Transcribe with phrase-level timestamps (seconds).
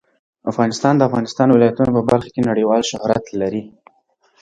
[0.51, 3.63] افغانستان د د افغانستان ولايتونه په برخه کې نړیوال شهرت لري.